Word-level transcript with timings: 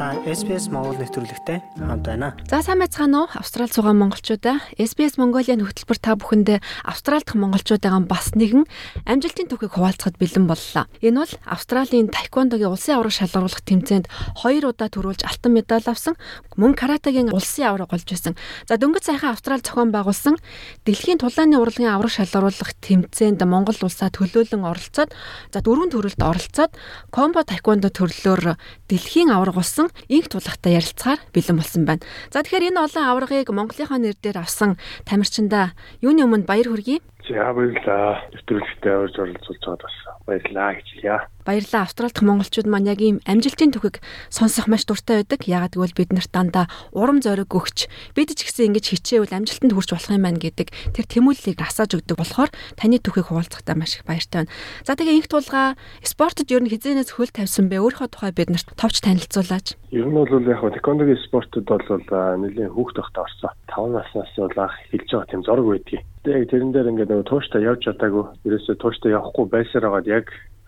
Та 0.00 0.16
SPS 0.24 0.72
Монгол 0.72 0.96
нэвтрүүлэгтэй 0.96 1.60
хамт 1.76 2.08
байна. 2.08 2.32
За 2.48 2.64
сайн 2.64 2.80
байцгаана 2.80 3.28
уу? 3.28 3.32
Австрал 3.36 3.68
суугаа 3.68 3.92
монголчуудаа 3.92 4.64
SPS 4.80 5.20
Mongolia 5.20 5.60
хөтөлбөр 5.60 5.98
та 6.00 6.16
бүхэндээ 6.16 6.56
Австрал 6.88 7.20
дахь 7.20 7.36
монголчуудаагаан 7.36 8.08
бас 8.08 8.32
нэгэн 8.32 8.64
амжилтын 9.04 9.52
түүхийг 9.52 9.76
хуваалцахад 9.76 10.16
бэлэн 10.16 10.48
боллоо. 10.48 10.88
Энэ 11.04 11.20
бол 11.20 11.34
Австралийн 11.44 12.08
таеквондогийн 12.08 12.72
улсын 12.72 12.96
авраг 12.96 13.12
шалгаруулах 13.12 13.60
тэмцээнд 13.60 14.08
хоёр 14.40 14.72
удаа 14.72 14.88
төрүүлж 14.88 15.20
алтан 15.20 15.52
медаль 15.52 15.84
авсан 15.84 16.16
мөн 16.56 16.72
каратегийн 16.72 17.28
улсын 17.28 17.68
авраг 17.68 17.92
болж 17.92 18.08
байсан. 18.08 18.40
За 18.64 18.80
дөнгөж 18.80 19.04
сайхан 19.04 19.36
Австрал 19.36 19.60
зохион 19.60 19.92
байгуулсан 19.92 20.40
дэлхийн 20.88 21.20
тулааны 21.20 21.60
урлагийн 21.60 21.92
авраг 21.92 22.08
шалгаруулах 22.08 22.72
тэмцээнд 22.80 23.44
Монгол 23.44 23.76
улсаа 23.84 24.08
төлөөлөн 24.08 24.64
оролцоод 24.64 25.12
за 25.52 25.58
дөрвөн 25.60 25.92
төрөлд 25.92 26.20
оролцоод 26.24 26.72
комбо 27.12 27.44
таеквондо 27.44 27.92
төрлөөр 27.92 28.56
дэлхийн 28.88 29.28
авраг 29.28 29.60
болсон 29.60 29.89
инх 30.08 30.28
тулахтай 30.28 30.78
ярилцахаар 30.78 31.20
бэлэн 31.34 31.56
болсон 31.58 31.82
байна. 31.84 32.04
За 32.32 32.42
тэгэхээр 32.42 32.74
энэ 32.74 32.82
олон 32.84 33.04
аваргыг 33.04 33.48
Монголынхаа 33.50 33.98
нэр 33.98 34.16
дээр 34.18 34.42
авсан 34.42 34.78
тамирчиндаа 35.04 35.72
юуны 36.00 36.24
өмнө 36.24 36.48
баяр 36.48 36.68
хүргэе. 36.70 37.04
За 37.30 37.54
баярлалаа. 37.54 38.26
Нэвтрүүлэгтээ 38.34 38.94
орж 39.06 39.14
оролцуулж 39.22 39.62
байгаад 39.62 39.82
бас 39.86 39.96
баярлалаа 40.26 40.70
гэж 40.74 40.86
хэлье. 40.98 41.18
Баярлалаа. 41.46 41.82
Австралид 41.86 42.18
монголчууд 42.26 42.66
маань 42.66 42.90
яг 42.90 42.98
ийм 42.98 43.22
амжилтын 43.22 43.70
түүхийг 43.70 44.02
сонсох 44.34 44.66
маш 44.66 44.82
дуртай 44.82 45.22
байдаг. 45.22 45.46
Ягаад 45.46 45.78
гэвэл 45.78 45.94
бид 45.94 46.10
нарт 46.10 46.34
дандаа 46.34 46.66
урам 46.90 47.22
зориг 47.22 47.54
өгч 47.54 47.86
бид 48.18 48.34
ч 48.34 48.50
гэсэн 48.50 48.74
ингэж 48.74 48.86
хичээвэл 48.98 49.30
амжилтанд 49.30 49.78
хүрч 49.78 49.90
болох 49.94 50.10
юм 50.10 50.26
байна 50.26 50.42
гэдэг 50.42 50.74
тэр 50.90 51.06
тэмүүллийг 51.06 51.62
асааж 51.62 52.02
өгдөг 52.02 52.18
болохоор 52.18 52.50
таны 52.74 52.98
түүхийг 52.98 53.30
хуваалцахдаа 53.30 53.78
маш 53.78 54.02
их 54.02 54.10
баяртай 54.10 54.50
байна. 54.50 54.54
За 54.82 54.98
тэгээ 54.98 55.22
инх 55.22 55.30
тулгаа 55.30 55.78
спортод 56.02 56.50
ер 56.50 56.66
нь 56.66 56.72
хизээнээс 56.74 57.14
хөл 57.14 57.30
тавьсан 57.30 57.70
бэ? 57.70 57.78
Өөрийнхөө 57.78 58.10
тухай 58.10 58.34
бид 58.34 58.50
нарт 58.50 58.74
товч 58.74 59.06
танилцуулаач. 59.06 59.78
Ер 59.94 60.10
нь 60.10 60.18
бол 60.18 60.26
яг 60.26 60.66
тэквондогийн 60.66 61.22
спортод 61.30 61.62
бол 61.62 61.78
нэлийн 61.78 62.74
хүүхд 62.74 62.98
тогтоо 62.98 63.22
орсон. 63.22 63.54
5 63.70 63.94
наснаас 63.94 64.34
бол 64.34 64.66
анх 64.66 64.74
хэлж 64.90 65.06
байгаа 65.14 65.30
тийм 65.30 65.46
зориг 65.46 65.66
байдгийг 65.70 66.09
яг 66.28 66.44
тэрэн 66.52 66.72
дээр 66.72 66.90
ингээд 66.92 67.10
нөгөө 67.10 67.28
тууштай 67.28 67.64
явж 67.64 67.80
чадаагүй. 67.88 68.24
Ерөөсөө 68.44 68.76
тууштай 68.76 69.16
явахгүй 69.16 69.46
байсаар 69.48 69.84
байгаад 69.88 70.08
яг 70.08 70.26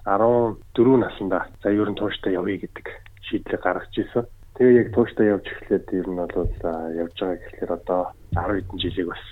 14 0.09 0.57
наснда 0.97 1.45
за 1.61 1.69
ер 1.69 1.89
нь 1.93 1.99
тууштай 2.01 2.33
явъя 2.33 2.57
гэдэг 2.57 2.87
шийдлийг 3.29 3.61
гаргаж 3.61 3.93
ирсэн. 3.93 4.25
Тэгээ 4.57 4.81
яг 4.81 4.89
тууштай 4.97 5.27
явж 5.29 5.45
эхлээд 5.45 5.87
ер 5.93 6.09
нь 6.09 6.17
бол 6.17 6.49
явж 6.97 7.17
байгаа 7.21 7.37
гэхэлэр 7.37 7.73
одоо 7.77 8.03
10 8.33 8.65
хэдэн 8.65 8.79
жилиг 8.81 9.09
бас 9.13 9.25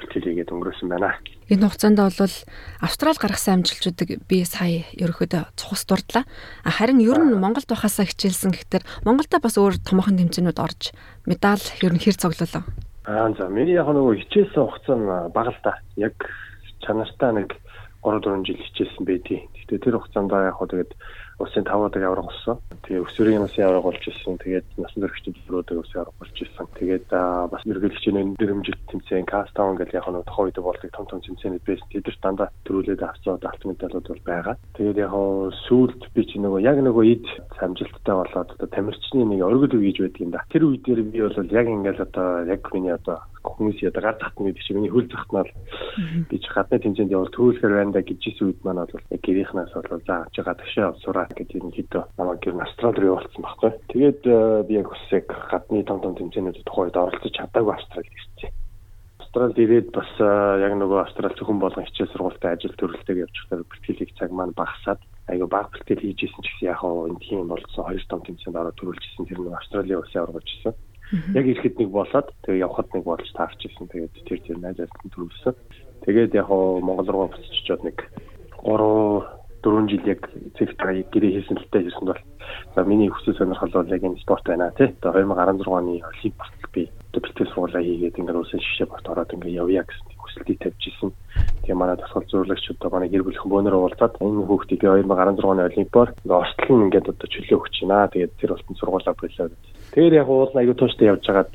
бэлтгэлийгээд 0.00 0.48
өнгөрөөсөн 0.48 0.88
байна. 0.88 1.12
Энэ 1.52 1.64
хугацаанд 1.68 2.00
бол 2.00 2.36
Австрал 2.80 3.18
гаргасан 3.20 3.60
амжилтуудыг 3.60 4.24
би 4.24 4.44
сая 4.48 4.88
ерөөхдөө 4.96 5.52
цухас 5.60 5.84
дурдлаа. 5.84 6.24
Харин 6.64 7.04
ер 7.04 7.20
нь 7.20 7.36
Монголд 7.36 7.68
байхасаа 7.68 8.08
хичээлсэн 8.08 8.56
гэхдээ 8.56 9.04
Монголда 9.04 9.44
бас 9.44 9.60
өөр 9.60 9.76
томоохон 9.84 10.16
тэмцээнүүд 10.16 10.56
орж 10.56 10.96
медаль 11.28 11.66
ер 11.84 11.92
нь 11.92 12.00
хэр 12.00 12.16
цоглолоо. 12.16 12.64
Аа 13.08 13.32
за 13.32 13.48
миний 13.48 13.80
яг 13.80 13.88
нөгөө 13.88 14.20
хичээсэн 14.28 14.60
хугацаа 14.60 14.96
нь 14.96 15.08
бага 15.32 15.52
л 15.56 15.60
да. 15.64 15.72
Яг 15.96 16.14
чанартай 16.84 17.32
нэг 17.32 17.48
3 18.04 18.20
4 18.20 18.44
жил 18.44 18.60
хичээсэн 18.60 19.04
байдгийг. 19.08 19.48
Гэхдээ 19.56 19.78
тэр 19.80 19.96
хугацаанд 19.96 20.32
яг 20.32 20.56
хоо 20.60 20.68
тэгээд 20.68 20.92
улсын 21.40 21.64
5 21.64 21.88
удаа 21.88 22.08
авраг 22.08 22.26
болсон. 22.28 22.56
Тэгээ 22.84 23.04
өсвөрийн 23.04 23.44
улсын 23.44 23.64
авраг 23.64 23.84
болж 23.88 24.02
ирсэн. 24.04 24.36
Тэгээд 24.38 24.66
насан 24.76 25.00
туршид 25.02 25.34
төлрөөдөг 25.34 25.76
улсын 25.80 26.00
авраг 26.00 26.16
болж 26.20 26.36
ирсэн. 26.36 26.66
Тэгээд 26.76 27.06
бас 27.10 27.62
мэрэгчлэгчийн 27.64 28.36
дэрэмжилт 28.36 28.82
тэмцээн 28.92 29.26
Кастаун 29.26 29.76
гэл 29.80 29.96
яг 29.96 30.06
нэг 30.08 30.24
тохоо 30.28 30.44
үед 30.46 30.58
болдог 30.60 30.90
том 30.92 31.06
том 31.08 31.20
тэмцээнүүд 31.24 31.64
байсан. 31.64 31.88
Тэд 31.88 32.04
нар 32.06 32.18
дандаа 32.22 32.48
төрүүлээд 32.68 33.02
авцаад 33.02 33.44
алт 33.44 33.62
медалууд 33.64 34.06
бол 34.08 34.22
байгаа. 34.28 34.56
Тэгээд 34.76 34.98
яг 35.00 35.14
сүүлд 35.66 36.00
би 36.14 36.22
чи 36.28 36.36
нөгөө 36.38 36.60
яг 36.60 36.78
нөгөө 36.84 37.04
ид 37.08 37.26
амжилттай 37.60 38.14
болоод 38.14 38.48
одоо 38.54 38.68
тамирчны 38.68 39.24
нэг 39.24 39.40
оргил 39.44 39.80
үе 39.80 39.92
гэж 39.92 39.96
байдаг 40.04 40.20
юм 40.20 40.32
да. 40.34 40.44
Тэр 40.52 40.64
үе 40.68 40.78
дээр 40.80 41.00
би 41.08 41.20
бол 41.20 41.36
яг 41.50 41.66
ингээл 41.68 42.04
одоо 42.04 42.28
яг 42.44 42.62
миний 42.74 42.92
одоо 42.92 43.20
хүмүүс 43.60 43.84
яда 43.84 44.00
гар 44.00 44.16
татна 44.16 44.48
гэдэг 44.48 44.64
чинь 44.64 44.76
миний 44.80 44.92
хөл 44.92 45.04
захтнаар 45.12 45.48
би 46.32 46.36
ч 46.40 46.48
гадны 46.48 46.80
тэмцээнд 46.80 47.12
явал 47.12 47.28
төвлөхөр 47.28 47.72
байна 47.76 47.92
да 47.92 48.00
гэж 48.00 48.20
ирсэн 48.24 48.46
үед 48.48 48.60
маань 48.64 48.80
бол 48.88 49.04
яг 49.12 49.20
гэрийнхнаас 49.20 49.72
бол 49.76 50.00
за 50.08 50.14
авч 50.24 50.34
байгаа 50.40 50.56
ташаа 50.56 50.96
сураа 51.04 51.26
гэдэг 51.28 51.60
юм 51.60 51.70
хэд 51.76 51.92
намайг 52.16 52.40
гэр 52.40 52.56
Австрал 52.60 52.96
руу 52.96 53.20
явуулсан 53.20 53.42
байхгүй. 53.44 53.70
Тэгээд 53.92 54.20
э, 54.24 54.36
би 54.64 54.72
яг 54.80 54.88
хүсэг 54.88 55.26
гадны 55.28 55.84
том 55.84 56.00
том 56.00 56.14
тэмцээнүүдэд 56.16 56.64
тухайд 56.64 56.96
оролцож 56.96 57.32
чадаагүй 57.36 57.74
Австрал 57.76 58.08
ирсэн. 58.08 58.50
Австралид 59.20 59.58
ирээд 59.58 59.88
бас 59.92 60.10
э, 60.18 60.26
яг 60.64 60.72
нөгөө 60.80 60.98
Австрал 61.04 61.34
зөвхөн 61.36 61.60
болгон 61.60 61.86
хичээл 61.86 62.12
сургуультай 62.16 62.56
ажил 62.56 62.74
төрөлтэйг 62.80 63.18
явж 63.28 63.36
байхдаа 63.36 63.68
бэлтгэлийн 63.68 64.16
цаг 64.18 64.30
маань 64.32 64.56
багасаад 64.56 65.00
айгаа 65.30 65.48
баг 65.48 65.66
бэлтгэл 65.70 66.02
хийж 66.02 66.20
исэн 66.26 66.42
ч 66.42 66.48
гэсэн 66.50 66.66
яг 66.72 66.82
энэ 66.82 67.22
тийм 67.22 67.46
болсон 67.46 67.84
хоёр 67.86 68.04
том 68.10 68.20
тэмцээнд 68.26 68.58
ороод 68.58 68.78
төрүүлжсэн 68.78 69.24
тэр 69.28 69.38
нэг 69.38 69.54
Австралийн 69.54 70.00
улсын 70.02 70.22
аврагч 70.24 70.48
ирсэн. 70.50 70.74
Яг 71.34 71.46
ирэхэд 71.46 71.74
нэг 71.78 71.90
болоод 71.90 72.28
тэгээ 72.46 72.64
явхад 72.66 72.88
нэг 72.94 73.04
болж 73.04 73.26
таарчихсан. 73.34 73.90
Тэгээд 73.90 74.14
тэр 74.26 74.40
тэр 74.46 74.58
найзаас 74.62 74.92
нь 75.02 75.10
төрүүлсэн. 75.10 75.54
Тэгээд 76.06 76.38
яг 76.38 76.48
Монгол 76.48 77.08
руу 77.10 77.26
буцаж 77.28 77.50
очиод 77.50 77.82
нэг 77.82 77.98
3 78.62 79.40
4 79.60 79.88
жил 79.92 80.04
яг 80.08 80.24
цэгтэй 80.56 81.04
гэрээ 81.12 81.32
хийсэн 81.36 81.58
л 81.60 81.68
тээ 81.68 81.84
хийсэн 81.84 82.06
бол 82.08 82.22
за 82.74 82.80
миний 82.84 83.12
хүсэл 83.12 83.36
сонирхол 83.36 83.74
бол 83.74 83.92
яг 83.92 84.02
энэ 84.02 84.22
спорт 84.24 84.44
байна 84.48 84.72
тий. 84.72 84.88
Тэгээ 85.04 85.28
2016 85.28 85.68
оны 85.68 86.00
Олимп 86.00 86.36
болтол 86.40 86.70
би 86.72 86.82
бэлтгэл 87.12 87.52
суулаа 87.52 87.82
хийгээд 87.84 88.18
ингээд 88.18 88.40
улсын 88.40 88.60
шишээ 88.64 88.88
борт 88.88 89.06
ороод 89.10 89.34
ингээд 89.36 89.60
явъя 89.60 89.84
гэсэн 89.84 90.16
хүсэлтийг 90.16 90.58
тавьж 90.64 90.82
исэн. 90.88 91.10
Тэгээ 91.66 91.76
манай 91.76 91.96
тасгал 92.00 92.24
зурлагч 92.24 92.64
одоо 92.72 92.88
манай 92.88 93.08
гэр 93.12 93.26
бүлийн 93.28 93.50
бөөнөр 93.52 93.76
уулзаад 93.76 94.14
энэ 94.16 94.48
хүүхдийг 94.48 94.80
2016 94.80 95.44
оны 95.44 95.62
Олимпиар 95.68 96.08
ортлон 96.24 96.80
ингээд 96.88 97.10
одоо 97.12 97.28
чөлөө 97.28 97.58
өгч 97.60 97.76
байна. 97.84 98.08
Тэгээд 98.08 98.32
тэр 98.40 98.50
болтон 98.56 98.76
сургуулаа 98.80 99.14
болоо 99.18 99.48
Тэгэхээр 99.90 100.22
яг 100.22 100.28
уул 100.30 100.54
аягүй 100.54 100.76
тууштай 100.78 101.10
явж 101.10 101.26
байгаад 101.26 101.50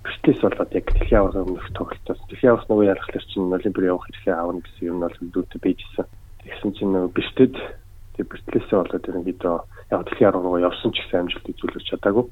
бэртлээс 0.00 0.40
болоод 0.40 0.72
яг 0.72 0.86
дэлхийн 0.88 1.20
аварга 1.20 1.44
өмнөх 1.44 1.68
тоглолтоос 1.76 2.20
дэлхийн 2.32 2.52
аварга 2.56 2.70
нөгөө 2.72 2.90
ялхлаар 2.96 3.24
чинь 3.28 3.52
олимпиад 3.52 3.88
явах 3.92 4.04
хэрэглээ 4.08 4.36
аавна 4.40 4.60
гэсэн 4.64 4.88
юм 4.88 4.98
бол 5.04 5.16
үүдтэй 5.20 5.60
байжсэн. 5.60 6.06
Тэгсэн 6.48 6.70
чинь 6.80 6.92
нөгөө 6.96 7.12
бэртэд 7.12 7.54
тэг 8.16 8.24
бэртлээсээ 8.24 8.78
болоод 8.80 9.04
ерөнхийдөө 9.04 9.56
яг 9.92 10.00
дэлхийн 10.00 10.28
аварга 10.32 10.48
руу 10.48 10.64
явсан 10.64 10.90
ч 10.90 10.96
гэсэн 11.04 11.20
амжилт 11.28 11.50
үзүүлж 11.52 11.86
чадаагүй. 11.92 12.24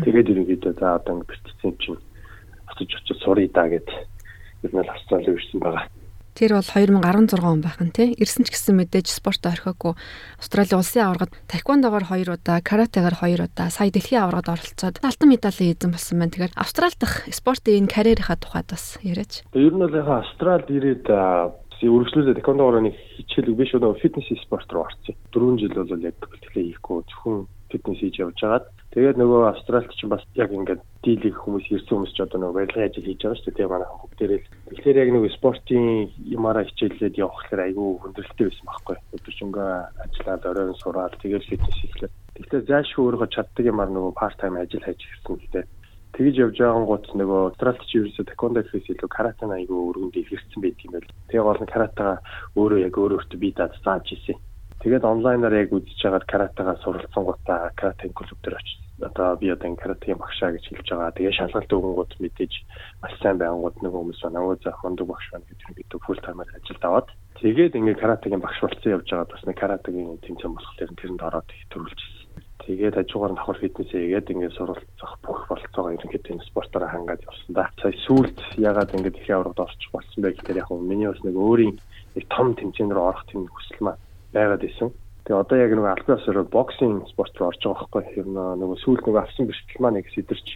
Тэгээд 0.00 0.32
ерөнхийдөө 0.32 0.72
за 0.80 0.86
одоо 0.96 1.12
ингэ 1.12 1.28
бэртцэн 1.28 1.72
чинь 1.76 2.00
очиж 2.72 2.90
очиж 2.96 3.18
сурыг 3.20 3.52
даа 3.52 3.68
гэд 3.68 3.88
ер 4.64 4.72
нь 4.72 4.80
л 4.80 4.92
Австрали 4.96 5.28
ирсэн 5.36 5.60
байгаа. 5.60 5.84
Тэр 6.36 6.52
бол 6.52 6.68
2016 6.68 7.40
он 7.40 7.64
байх 7.64 7.80
нь 7.80 7.96
тий. 7.96 8.12
Ирсэн 8.12 8.44
ч 8.44 8.52
гэсэн 8.52 8.76
мэдээж 8.76 9.08
спорт 9.08 9.40
орхиогүй. 9.40 9.96
Австралийн 10.36 10.84
улсын 10.84 11.08
аваргад 11.08 11.32
таквондогоор 11.48 12.04
2 12.12 12.28
удаа, 12.28 12.60
каратегаар 12.60 13.16
2 13.16 13.40
удаа, 13.40 13.72
сая 13.72 13.88
дэлхийн 13.88 14.20
аваргад 14.20 14.52
оролцоод 14.52 15.00
алтан 15.00 15.32
медалийн 15.32 15.72
эзэн 15.72 15.96
болсон 15.96 16.20
байна. 16.20 16.36
Тэгэхээр 16.36 16.60
Австрал 16.60 16.92
дахь 17.00 17.24
спортын 17.32 17.88
энэ 17.88 17.88
карьерийнхаа 17.88 18.36
тухайд 18.36 18.68
бас 18.68 19.00
яриач. 19.00 19.48
Ер 19.56 19.72
нь 19.72 19.80
бол 19.80 19.96
яг 19.96 20.08
Австралид 20.12 20.68
ирээд 20.68 21.08
үргэлжлүүлээд 21.80 22.40
таквондогоор 22.44 22.84
нэг 22.84 22.96
хичээлэг 23.16 23.56
биш 23.56 23.72
өнөө 23.72 23.96
фитнес 24.04 24.28
спорт 24.44 24.68
руу 24.76 24.84
орсон. 24.84 25.16
4 25.32 25.56
жил 25.56 25.72
бол 25.72 26.04
яг 26.04 26.20
бэлтгэлээ 26.20 26.68
хийхгүй 26.76 27.00
зөвхөн 27.08 27.48
фитнес 27.72 28.00
хийж 28.00 28.16
явж 28.20 28.36
байгаад 28.44 28.68
тэгээд 28.96 29.20
нөгөө 29.20 29.40
Австралид 29.52 29.92
ч 29.92 30.08
бас 30.08 30.24
яг 30.40 30.50
ингээд 30.56 30.80
дийлэх 31.04 31.36
хүмүүс 31.44 31.68
ирсэн 31.68 32.00
хүмүүс 32.00 32.12
ч 32.16 32.24
одоо 32.24 32.40
нөгөө 32.40 32.56
барилгын 32.56 32.86
ажил 32.88 33.04
хийж 33.04 33.20
байгаа 33.20 33.36
шүү 33.36 33.44
дээ. 33.52 33.56
Тэгээ 33.60 33.72
манай 33.76 33.88
бүгдээрээ 34.00 34.40
л 34.40 34.48
тэгэхээр 34.72 35.00
яг 35.04 35.10
нөгөө 35.12 35.30
спортын 35.36 35.84
ямаараа 36.32 36.64
хичээллээд 36.64 37.20
явхлаар 37.20 37.60
айгүй 37.68 37.88
хүндрэлтэй 38.00 38.46
байсан 38.48 38.66
байхгүй. 38.72 38.96
Өдөржингөө 39.20 39.68
ажиллаад 40.00 40.42
оройн 40.48 40.76
сураад 40.80 41.14
тэгээд 41.20 41.44
фитнес 41.44 41.76
хийхлээр. 41.76 42.12
Тэгэхээр 42.40 42.68
заашгүй 42.72 43.04
өөрөө 43.04 43.28
чаддаг 43.36 43.64
юмар 43.68 43.90
нөгөө 43.92 44.12
part 44.16 44.36
time 44.40 44.56
ажил 44.64 44.80
хийж 44.80 45.00
ирсэн 45.04 45.36
л 45.36 45.52
дээ. 45.52 45.64
Тэгж 46.16 46.34
явж 46.40 46.56
байгаа 46.56 46.88
гут 46.88 47.06
нөгөө 47.12 47.40
Австралид 47.52 47.84
ч 47.84 47.92
ерөөсө 48.00 48.24
таквондо 48.24 48.64
гэхээс 48.64 48.88
илүү 48.96 49.10
карате 49.12 49.44
айгүй 49.44 49.76
өргөнд 49.92 50.16
илэрсэн 50.16 50.60
байдаг 50.64 50.84
юм 50.88 50.92
байл. 50.96 51.10
Тэгээ 51.28 51.44
гол 51.44 51.60
нь 51.60 51.72
каратега 51.76 52.14
өөрөө 52.56 52.78
яг 52.88 52.94
өөрөө 52.96 53.16
өөртөө 53.20 53.40
бие 53.44 53.52
даад 53.52 53.76
зааж 53.84 54.08
ирсэн. 54.16 54.40
Тэгээд 54.80 55.04
онлайнаар 55.04 55.54
яг 55.62 55.70
үзэж 55.72 55.98
байгаад 56.02 56.26
каратегаа 56.28 56.76
суралцсан 56.84 57.24
гутаа 57.24 57.72
каратэ 57.76 58.12
клуб 58.12 58.40
дээр 58.42 58.60
очиж 58.60 58.86
одоо 59.00 59.36
би 59.36 59.50
одоо 59.50 59.76
каратегийн 59.76 60.18
багшаа 60.18 60.52
гэж 60.52 60.64
хэлж 60.68 60.88
байгаа. 60.88 61.16
Тэгээ 61.16 61.36
шалгалт 61.36 61.72
өгөнгүүд 61.72 62.12
мэдээж 62.16 62.52
маш 63.02 63.12
сайн 63.20 63.36
байнгут 63.38 63.76
нэг 63.82 63.92
хүмүүс 63.92 64.20
нөгөө 64.24 64.56
за 64.64 64.72
хондог 64.72 65.06
багш 65.12 65.26
байна 65.32 65.44
гэдэг 65.48 65.76
бид 65.76 65.92
фул 66.00 66.20
таймаар 66.24 66.48
ажилд 66.56 66.84
аваад 66.84 67.08
тэгээд 67.36 67.76
ингээд 67.76 68.00
каратегийн 68.00 68.40
багш 68.40 68.58
болсон 68.64 68.94
явж 68.96 69.08
байгаа 69.12 69.28
бас 69.28 69.44
нэг 69.44 69.56
каратегийн 69.60 70.16
тэмцээн 70.24 70.52
болохоор 70.56 70.96
тэрэнд 70.96 71.26
ороод 71.28 71.48
төрүүлчихсэн. 71.72 72.24
Тэгээд 72.64 72.96
хажуугаар 72.96 73.32
нь 73.32 73.38
давхар 73.38 73.60
фитнесээ 73.60 74.00
хийгээд 74.00 74.32
ингээд 74.32 74.56
суралцах 74.56 75.12
бүх 75.20 75.40
болцоогоо 75.44 75.92
ерөнхийдөө 75.92 76.32
энэ 76.40 76.48
спортоор 76.48 76.88
хангаад 76.88 77.22
явсан 77.28 77.52
да. 77.52 77.68
Сая 77.78 77.94
сүүлд 78.08 78.38
ягаад 78.56 78.96
ингээд 78.96 79.20
их 79.20 79.28
аврагд 79.28 79.60
орчих 79.60 79.92
болсон 79.92 80.18
бэ 80.24 80.34
гэхээр 80.40 80.60
яг 80.64 80.70
миний 80.72 81.06
бас 81.06 81.20
нэг 81.20 81.36
өөрийн 81.36 81.76
нэг 82.16 82.24
том 82.32 82.56
тэмцээн 82.56 82.90
рүү 82.90 83.04
орох 83.06 83.22
тийм 83.28 83.44
хүсэл 83.46 83.84
маань 83.84 84.02
байгаад 84.34 84.64
исэн. 84.64 84.90
Тэгээ 85.26 85.42
одоо 85.42 85.56
яг 85.58 85.72
нэг 85.74 85.86
албан 85.86 86.18
ёсоор 86.18 86.38
боксинг 86.46 87.08
спорт 87.10 87.34
руу 87.36 87.50
орж 87.50 87.60
байгаа 87.62 87.86
байхгүй. 87.90 88.02
Ер 88.20 88.26
нь 88.30 88.38
нөгөө 88.38 88.78
сүүл 88.82 89.02
нөгөө 89.02 89.22
авсан 89.22 89.46
бэрхтэл 89.46 89.82
маань 89.82 89.96
нэг 89.98 90.06
сэтэрч 90.14 90.46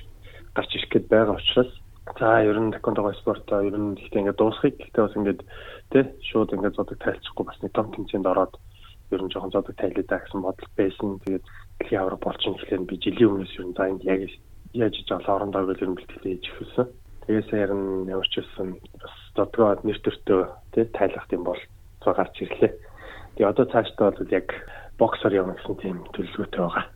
гарч 0.54 0.70
ирэх 0.74 0.90
гээд 0.90 1.06
байгаа 1.10 1.36
учраас 1.38 1.72
за 2.18 2.42
ер 2.42 2.58
нь 2.58 2.74
таквондо 2.74 3.12
спортоо 3.18 3.62
ер 3.62 3.76
нь 3.78 3.98
ихтэй 3.98 4.20
ингээд 4.22 4.38
дуусхийг 4.38 4.76
гэхдээ 4.78 5.04
бас 5.04 5.16
ингээд 5.18 5.40
тий 5.90 6.04
шууд 6.30 6.54
ингээд 6.54 6.76
зодог 6.78 6.98
тайлцахгүй 6.98 7.44
бас 7.46 7.58
нэг 7.62 7.72
том 7.74 7.86
тэмцээнд 7.90 8.30
ороод 8.30 8.54
ер 9.14 9.22
нь 9.22 9.30
жоохон 9.30 9.54
зодог 9.54 9.74
тайлаа 9.78 10.18
гэсэн 10.22 10.40
бодол 10.42 10.70
байсан. 10.78 11.18
Тэгээд 11.22 11.44
дэлхийн 11.78 12.02
авраг 12.02 12.20
болж 12.22 12.42
ин 12.46 12.54
гэхлээр 12.54 12.82
би 12.86 12.96
жилийн 12.98 13.30
өмнөөс 13.30 13.54
ер 13.58 13.66
нь 13.66 13.76
за 13.76 13.82
энд 13.90 14.02
яг 14.06 14.20
яаж 14.74 14.94
иж 14.98 15.08
олоорондоо 15.10 15.66
гэж 15.66 15.78
ер 15.82 15.90
нь 15.90 15.98
бэлтгэлээ 15.98 16.34
хийж 16.34 16.46
эхэлсэн. 16.50 16.86
Тэгээс 17.26 17.50
ярин 17.54 17.84
ямар 18.06 18.28
ч 18.30 18.34
байсан 18.38 18.68
бас 19.02 19.14
зодгоо 19.36 19.78
нэр 19.82 19.98
төртөө 20.02 20.42
тий 20.74 20.84
тайлах 20.94 21.26
юм 21.30 21.44
бол 21.46 21.60
цаа 22.02 22.14
гарч 22.14 22.34
ирлээ. 22.42 22.72
Тэгээ 23.36 23.50
одоо 23.50 23.66
цаашдаа 23.68 24.14
бол 24.14 24.32
яг 24.34 24.48
боксер 24.98 25.32
явна 25.34 25.54
гэсэн 25.58 25.76
тийм 25.78 25.96
төлөвлөгөөтэй 26.14 26.60
байгаа. 26.60 26.86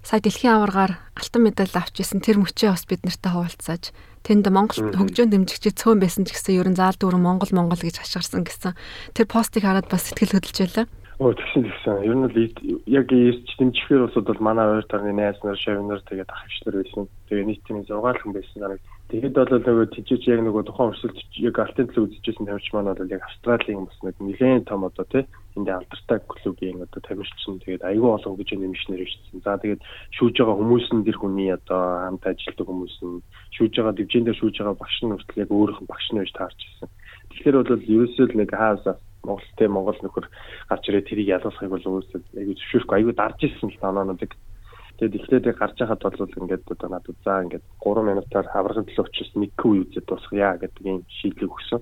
Сая 0.00 0.20
дэлхийн 0.24 0.56
аваргаар 0.56 0.96
алтан 1.12 1.42
медаль 1.44 1.76
авч 1.76 2.00
исэн 2.00 2.24
тэр 2.24 2.40
мөчөө 2.40 2.72
бас 2.72 2.88
бид 2.88 3.04
нартай 3.04 3.30
хуваалцааж 3.36 3.84
тэнд 4.24 4.48
Монгол 4.48 4.96
хөгжөөн 4.96 5.28
дэмжигчид 5.28 5.76
цөөн 5.76 6.00
байсан 6.00 6.24
ч 6.24 6.32
гэсэн 6.32 6.56
ерөн 6.56 6.76
заал 6.80 6.96
дүүрэн 6.96 7.20
Монгол 7.20 7.52
Монгол 7.52 7.76
гэж 7.76 8.00
хашгирсан 8.00 8.48
гэсэн 8.48 8.72
тэр 9.12 9.26
постыг 9.28 9.68
хараад 9.68 9.92
бас 9.92 10.08
сэтгэл 10.08 10.40
хөдлөж 10.40 10.56
байлаа. 10.56 10.86
Оо 11.16 11.32
тэгсэн 11.32 11.64
тэгсэн. 11.64 12.04
Ер 12.04 12.12
нь 12.12 12.28
бол 12.28 12.36
яг 12.84 13.08
ирж 13.08 13.48
дэмжихээр 13.56 14.04
усуд 14.04 14.28
бол 14.28 14.36
манай 14.36 14.68
хоёр 14.68 14.84
тарны 14.84 15.16
найз 15.16 15.40
нар, 15.40 15.56
шавнар 15.56 16.04
тэгээд 16.04 16.28
ах 16.28 16.44
өвчнөр 16.44 16.76
байсан. 16.76 17.08
Тэгээ 17.32 17.48
нийтийн 17.48 17.88
6 17.88 18.20
хүн 18.20 18.36
байсан 18.36 18.60
санаг. 18.60 18.80
Тэгэхэд 19.08 19.32
бол 19.32 19.48
нөгөө 19.64 19.86
тийчж 19.96 20.22
яг 20.28 20.44
нөгөө 20.44 20.68
тухайн 20.68 20.92
өрсөлд 20.92 21.16
яг 21.40 21.56
алтын 21.56 21.88
төлөв 21.88 22.12
үзэжсэн 22.12 22.44
тамирч 22.44 22.68
маань 22.68 22.92
бол 22.92 23.14
яг 23.16 23.24
Австралийн 23.24 23.88
бас 23.88 23.98
нэг 24.04 24.16
нэлээд 24.20 24.68
том 24.68 24.84
одоо 24.84 25.04
тий 25.08 25.24
энд 25.56 25.68
алдартай 25.72 26.20
клубийн 26.28 26.84
одоо 26.84 27.00
тамирчин 27.00 27.64
тэгээд 27.64 27.86
аюул 27.88 28.20
олон 28.20 28.36
гэж 28.36 28.48
нэмшнэр 28.60 29.00
ишсэн. 29.00 29.40
За 29.40 29.56
тэгээд 29.56 29.80
шүүж 30.20 30.36
байгаа 30.36 30.60
хүмүүс 30.60 30.86
нь 30.92 31.06
тэр 31.08 31.16
хүний 31.16 31.48
одоо 31.48 31.80
хамт 32.12 32.28
ажилладаг 32.28 32.66
хүмүүс 32.68 32.96
нь 33.00 33.24
шүүж 33.56 33.72
байгаа 33.72 33.96
дивжин 33.96 34.28
дээр 34.28 34.36
шүүж 34.36 34.54
байгаа 34.60 34.76
багш 34.76 34.98
нь 35.00 35.14
хүртэл 35.16 35.40
яг 35.40 35.50
нь 35.80 35.88
багш 35.88 36.06
нь 36.12 36.20
байж 36.20 36.32
таарч 36.36 36.60
ирсэн. 36.60 36.90
Тэгэхээр 37.32 37.56
бол 37.56 37.88
ерөөсөө 37.88 38.26
л 38.28 38.36
нэг 38.36 38.50
хаасаа 38.52 39.00
Монголтэй 39.26 39.68
Монгол 39.68 39.98
нөхөр 40.00 40.26
гарч 40.70 40.84
ирээ 40.86 41.04
тэрийг 41.10 41.28
ялгахыг 41.36 41.70
бол 41.70 41.84
өөрөөсөө 41.84 42.20
айгүй 42.38 42.54
зөвшөөрөхгүй 42.56 42.96
айгүй 42.96 43.14
дарж 43.18 43.38
ирсэн 43.42 43.70
л 43.74 43.82
танаануудыг. 43.82 44.32
Тэгээд 44.96 45.16
эхлээд 45.20 45.46
гарч 45.60 45.76
байхад 45.76 46.00
бол 46.00 46.36
ингээд 46.40 46.64
одоо 46.72 46.88
надад 46.88 47.16
за 47.20 47.44
ингээд 47.44 47.64
3 47.84 48.00
минутаар 48.08 48.46
хаврагын 48.48 48.88
төлөө 48.88 49.04
очиж 49.04 49.28
нэг 49.36 49.52
күү 49.60 49.92
үзээд 49.92 50.08
дуусгая 50.08 50.56
гэдэг 50.56 50.84
ийм 50.88 51.04
шийдлийг 51.20 51.52
өгсөн. 51.52 51.80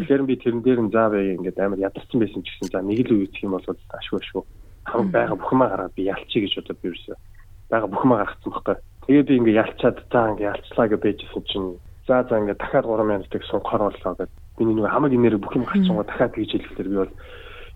Тэгэхээр 0.00 0.22
би 0.24 0.34
тэрэн 0.40 0.62
дээр 0.64 0.80
нь 0.88 0.92
заа 0.96 1.12
бай 1.12 1.36
ингээд 1.36 1.60
амар 1.60 1.84
ядарсан 1.92 2.18
байсан 2.24 2.40
ч 2.40 2.48
гэсэн 2.48 2.72
за 2.72 2.80
нэг 2.80 3.04
л 3.04 3.20
үечих 3.20 3.44
юм 3.44 3.52
бол 3.52 3.68
ашгүй 3.68 4.22
шүү. 4.32 4.42
Хамаг 4.88 5.12
байгаа 5.12 5.36
бүхмээ 5.36 5.68
гараад 5.68 5.92
би 5.92 6.08
ялчий 6.08 6.40
гэж 6.40 6.64
одоо 6.64 6.76
би 6.80 6.88
юусэн. 6.88 7.20
Бага 7.68 7.86
бүхмээ 7.92 8.16
гаргацсан 8.16 8.52
байхгүй. 8.56 8.76
Тэгээд 9.04 9.28
би 9.28 9.34
ингээд 9.44 9.60
ялчаад 9.68 9.96
за 10.08 10.20
ингээд 10.32 10.48
ялцлаа 10.48 10.86
гэж 10.88 11.00
байжсэн 11.04 11.44
чинь 11.52 11.68
за 12.08 12.24
за 12.24 12.34
ингээд 12.40 12.60
дахиад 12.64 12.88
3 12.88 13.04
минутыг 13.04 13.42
сунгахаар 13.44 13.92
боллоо 13.92 14.14
гэдэг 14.16 14.32
миний 14.60 14.76
нэг 14.76 14.90
хамаг 14.90 15.12
инээр 15.14 15.38
бүх 15.38 15.56
юм 15.56 15.64
гарчсан 15.64 15.96
дахиад 16.02 16.34
тэгж 16.34 16.50
хэлэхээр 16.52 16.88
би 16.90 16.96
бол 17.02 17.14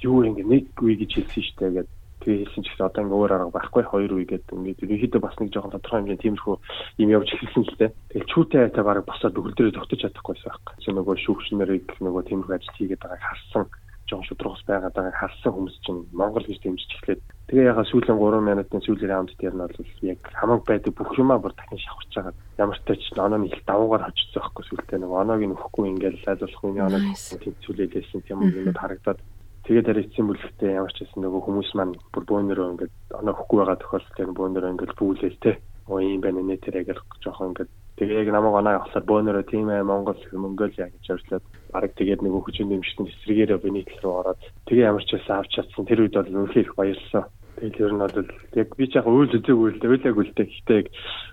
юу 0.03 0.19
ингэ 0.27 0.43
нэг 0.45 0.65
үе 0.83 0.95
гэж 0.99 1.11
хэлсэн 1.15 1.43
шүү 1.43 1.57
дээ 1.59 1.73
гэдэг 1.79 2.03
тэгээ 2.23 2.39
хэлсэн 2.47 2.63
ч 2.63 2.67
гэсэн 2.71 2.87
одоо 2.87 3.03
ингээ 3.03 3.19
өөр 3.19 3.33
арга 3.35 3.57
байхгүй 3.59 3.83
хоёр 3.87 4.13
үе 4.15 4.27
гэдэг 4.31 4.55
ингээ 4.55 4.79
ерөнхийдөө 4.83 5.21
бас 5.23 5.37
нэг 5.39 5.51
жоохон 5.51 5.75
тодорхой 5.75 5.99
хэмжээний 5.99 6.23
тиймэрхүү 6.23 6.57
юм 7.03 7.11
явж 7.11 7.29
эхэлсэн 7.35 7.63
л 7.67 7.79
дээ. 7.83 7.91
Тэгэл 8.15 8.31
чүүтэй 8.31 8.61
айтаа 8.63 8.85
бараг 8.87 9.05
босоод 9.07 9.39
өгөл 9.39 9.57
дээрээ 9.59 9.77
тогтож 9.79 9.99
чадахгүйсэн 10.03 10.47
байхгүй. 10.47 10.75
Чи 10.83 10.89
нөгөө 10.95 11.15
шүүгчнэрийг 11.19 11.87
нөгөө 11.99 12.23
тиймэрхүү 12.31 12.55
ажил 12.55 12.77
хийгээд 12.79 13.03
байгааг 13.03 13.23
харсан 13.27 13.65
жоон 14.07 14.25
шудрагс 14.27 14.63
байгаад 14.71 14.95
байгааг 14.95 15.19
харсан 15.19 15.51
хүмүүс 15.53 15.77
чинь 15.83 16.01
Монгол 16.15 16.47
гэж 16.47 16.59
дэмжиж 16.63 16.91
эхлээд 16.95 17.23
тэгээ 17.49 17.71
яхаа 17.71 17.87
сүүлийн 17.91 18.19
3 18.19 18.41
минутын 18.49 18.85
сүүлийн 18.87 19.11
раунд 19.11 19.33
дээр 19.39 19.55
нь 19.55 19.63
бол 19.63 19.79
яг 20.13 20.21
хамаг 20.39 20.61
байдаг 20.69 20.93
бүх 20.95 21.11
юмаа 21.19 21.39
бүр 21.43 21.55
дахин 21.55 21.81
шавхарч 21.83 22.13
байгаа. 22.15 22.35
Ямар 22.63 22.79
ч 22.79 22.83
тач 22.87 23.03
онооны 23.19 23.47
их 23.51 23.63
давуугаар 23.67 24.07
очсон 24.11 24.31
байхгүй 24.43 24.65
сүултээ 24.67 24.99
нэг 25.01 25.11
оноог 25.11 25.43
нь 25.43 25.57
өөхгүй 25.57 25.85
ингээл 25.93 26.29
айлуулах 26.31 26.61
хүний 26.63 26.83
оноог 26.87 27.05
тэнцүүлээсэн 27.43 28.21
тийм 28.27 28.39
юм 28.47 28.75
харагдаад 28.75 29.21
тэгээд 29.67 29.91
арайцсан 29.91 30.27
бүлэгтээ 30.27 30.77
ямар 30.79 30.93
ч 30.95 30.99
гэсэн 31.03 31.21
нөгөө 31.23 31.41
хүмүүс 31.47 31.71
маань 31.79 31.95
бүр 32.13 32.25
бөөнөрөө 32.31 32.71
ингээд 32.73 32.95
оноо 33.21 33.35
хөхгүй 33.37 33.59
байгаа 33.59 33.79
тохиолдолд 33.79 34.39
бөөнөрөө 34.39 34.73
ингээд 34.73 34.99
бүүлээл 34.99 35.43
те. 35.45 35.53
Оо 35.91 35.99
юм 35.99 36.23
байна 36.23 36.41
нэ 36.43 36.57
тэр 36.63 36.83
яг 36.83 36.99
жоохон 37.23 37.55
ингээд 37.55 37.71
Тэгээ 37.97 38.25
яг 38.25 38.29
намайг 38.33 38.57
оноо 38.57 38.73
явахлаар 38.81 39.05
бөөнөрөө 39.05 39.45
тийм 39.53 39.69
ээ 39.69 39.85
Монгол 39.85 40.17
Монголиа 40.33 40.89
гэж 40.89 41.05
орчлоод 41.13 41.45
бараг 41.73 41.93
тэгээд 41.97 42.21
нэг 42.23 42.33
хөгжин 42.37 42.69
нэмшдэн 42.69 43.09
эсрэгээрээ 43.09 43.59
биний 43.65 43.85
тал 43.89 44.01
руу 44.05 44.15
ороод 44.21 44.41
тэгээ 44.69 44.89
ямар 44.93 45.05
ч 45.09 45.17
байсан 45.17 45.41
авч 45.41 45.51
чадсан. 45.57 45.89
Тэр 45.89 46.05
үед 46.05 46.15
бол 46.15 46.29
үнэхээр 46.29 46.67
их 46.69 46.77
баярлалаа. 46.77 47.25
Тэгэл 47.57 47.83
ер 47.85 47.93
нь 47.97 48.03
бол 48.05 48.17
яг 48.61 48.69
би 48.77 48.85
ч 48.87 48.93
яг 49.01 49.07
үйл 49.09 49.33
үзээгүй 49.33 49.69
л 49.73 49.81
дээ 49.81 49.91
үйлээгүй 49.93 50.25
л 50.29 50.37
дээ 50.37 50.49
гэхдээ 50.53 50.79
яг 50.85 50.89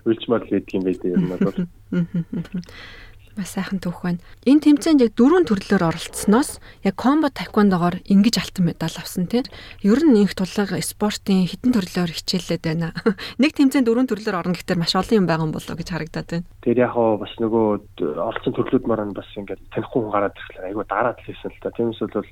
үйлчмал 0.08 0.44
гэдэг 0.48 0.74
юм 0.76 0.84
байдээ 0.88 1.12
ер 1.12 1.20
нь 1.20 1.32
бол 1.32 1.58
Маш 3.40 3.56
сайхан 3.56 3.80
түүх 3.80 4.04
байна. 4.04 4.20
Энэ 4.44 4.60
тэмцээнд 4.68 5.00
яг 5.00 5.16
дөрвөн 5.16 5.48
төрлөөр 5.48 5.80
оролцсноос 5.80 6.60
яг 6.84 6.94
комбо 7.00 7.32
тайквондогоор 7.32 8.04
ингэж 8.04 8.36
алтан 8.36 8.68
медаль 8.68 9.00
авсан 9.00 9.24
тийм. 9.32 9.48
Ер 9.80 10.04
нь 10.04 10.20
инх 10.20 10.36
тулга 10.36 10.76
спортын 10.84 11.48
хитэн 11.48 11.72
төрлөөр 11.72 12.12
хичээллээд 12.12 12.68
байна. 12.68 12.92
Нэг 13.40 13.56
тэмцээнд 13.56 13.88
дөрвөн 13.88 14.12
төрлөөр 14.12 14.36
орно 14.36 14.52
гэхдээ 14.52 14.76
маш 14.76 14.92
олон 14.92 15.24
юм 15.24 15.26
байгаа 15.26 15.48
юм 15.48 15.56
болоо 15.56 15.72
гэж 15.72 15.88
харагдаад 15.88 16.28
байна. 16.28 16.44
Тэр 16.60 16.84
яг 16.84 16.92
хоо 16.92 17.16
бас 17.16 17.32
нөгөө 17.40 17.64
оролцсон 18.20 18.52
төрлүүд 18.60 18.84
маань 18.84 19.16
бас 19.16 19.32
ингээд 19.32 19.64
танихгүй 19.72 20.00
хүн 20.04 20.12
гараад 20.12 20.36
ирэхлээр 20.36 20.68
айгүй 20.68 20.84
дараад 20.84 21.16
л 21.16 21.24
хийсэн 21.24 21.48
л 21.48 21.62
та. 21.64 21.72
Тиймээс 21.72 22.00
бол 22.12 22.28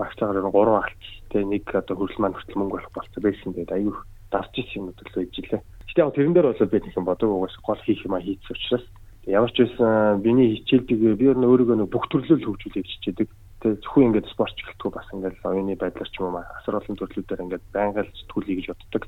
багцаагаар 0.00 0.40
3 0.48 0.80
алт 0.80 1.04
тэгээ 1.28 1.52
нэг 1.52 1.64
одоо 1.68 1.94
хөрөл 2.00 2.20
маань 2.24 2.32
хүртэл 2.32 2.56
мөнгө 2.56 2.74
болох 2.80 2.92
болцоо 2.96 3.20
байсан 3.20 3.52
тэгээд 3.52 3.76
айгүй 3.76 3.96
дарж 4.32 4.52
ирсэн 4.56 4.88
юм 4.88 4.96
төлөө 4.96 5.22
ижилээ. 5.28 5.60
Гэтэ 5.60 6.00
яг 6.00 6.14
тэрэн 6.16 6.32
дээр 6.32 6.48
бол 6.48 6.72
би 6.72 6.78
нэг 6.80 6.94
юм 6.96 7.04
бодог 7.04 7.28
угаас 7.28 7.56
гол 7.60 7.82
хийх 7.84 8.00
юм 8.06 8.14
а 8.16 8.24
хийц 8.24 8.40
учраас 8.48 8.86
Ямар 9.28 9.52
ч 9.52 9.64
байсан 9.64 10.22
биний 10.24 10.56
хичээлдэг 10.56 11.18
би 11.20 11.24
өөр 11.28 11.44
өөрийгөө 11.44 11.76
нэг 11.76 11.92
бүх 11.92 12.08
төрлөөр 12.08 12.40
хөгжүүлэх 12.40 12.80
гэж 12.80 12.88
хичээдэг. 12.88 13.28
Тэгээ 13.60 13.80
зөвхөн 13.84 14.06
ингээд 14.16 14.32
спортч 14.32 14.56
гэлтгүү 14.64 14.90
бас 14.96 15.08
ингээд 15.12 15.44
оюуны 15.44 15.76
байдлаар 15.76 16.08
ч 16.08 16.16
юм 16.16 16.32
уу 16.32 16.40
асар 16.40 16.80
олон 16.80 16.96
төрлүүдээр 16.96 17.44
ингээд 17.44 17.64
байнга 17.76 18.00
л 18.08 18.16
сэтгүүлье 18.16 18.56
гэж 18.56 18.66
боддог. 18.72 19.02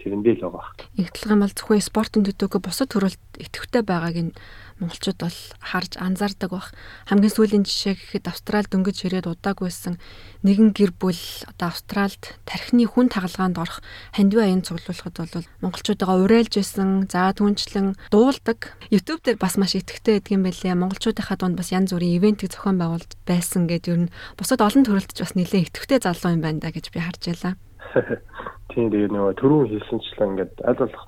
Тэрэндээ 0.00 0.34
л 0.40 0.44
байгаа. 0.48 0.72
Игтлэг 0.96 1.32
юм 1.36 1.44
бол 1.44 1.52
зөвхөн 1.52 1.84
спортын 1.84 2.24
төдөөг 2.24 2.64
бусад 2.64 2.88
төрөлд 2.88 3.20
идэвхтэй 3.36 3.84
байгааг 3.84 4.16
нь 4.16 4.32
монголчууд 4.78 5.18
бол 5.18 5.38
харж 5.58 5.98
анзаардаг 5.98 6.50
бах. 6.50 6.70
Хамгийн 7.10 7.34
сүүлийн 7.34 7.64
жишээ 7.66 7.94
гэхэд 7.98 8.30
Австрал 8.30 8.66
дөнгөж 8.70 8.98
ирээд 9.06 9.26
удаагүйсэн 9.26 9.98
нэгэн 10.46 10.70
гэр 10.74 10.94
бүл 10.94 11.22
одоо 11.50 11.68
Австралд 11.68 12.38
тархины 12.46 12.86
хүн 12.86 13.10
тагалгаанд 13.10 13.58
орох 13.58 13.82
хандив 14.14 14.40
аян 14.42 14.62
цуглуулахад 14.62 15.16
бол 15.18 15.46
монголчуудаа 15.62 16.22
урайлж 16.22 16.54
исэн, 16.62 17.10
за 17.10 17.34
түнчлэн 17.34 17.98
дуулдаг. 18.14 18.78
YouTube 18.90 19.26
дээр 19.26 19.38
бас 19.42 19.58
маш 19.58 19.74
идэвхтэй 19.74 20.22
байдаг 20.22 20.32
юм 20.32 20.46
байлээ. 20.46 20.78
Монголчуудынхаа 20.78 21.36
дунд 21.38 21.58
бас 21.58 21.74
янз 21.74 21.90
бүрийн 21.90 22.16
ивентийг 22.22 22.54
зохион 22.54 22.78
байгуулж 22.78 23.10
байсан 23.26 23.66
гэдэг 23.66 23.90
ер 23.90 24.00
нь 24.06 24.12
бусад 24.38 24.62
олон 24.62 24.86
төрөлд 24.86 25.10
ч 25.10 25.26
бас 25.26 25.34
нэлээд 25.34 25.74
идэвхтэй 25.74 25.98
залуу 25.98 26.38
юм 26.38 26.42
байна 26.46 26.62
да 26.62 26.70
гэж 26.70 26.94
би 26.94 27.02
харж 27.02 27.22
байлаа. 27.26 27.54
Тийм 28.74 28.92
дээ 28.92 29.08
нөгөө 29.10 29.34
түрүүн 29.40 29.68
хэлсэнчлэн 29.72 30.30
ингээд 30.38 30.54
аль 30.62 30.80
болох 30.82 31.04